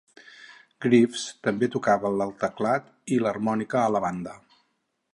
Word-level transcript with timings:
Greaves 0.85 1.25
també 1.49 1.69
tocava 1.77 2.13
el 2.27 2.33
teclat 2.45 2.91
i 3.17 3.23
l'harmònica 3.25 3.85
a 3.87 3.97
la 3.99 4.07
banda. 4.09 4.39